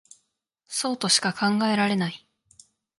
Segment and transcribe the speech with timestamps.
[0.67, 2.27] そうとしか考えられない